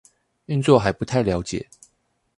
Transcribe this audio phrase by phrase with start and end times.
[0.47, 1.69] 運作還不太了解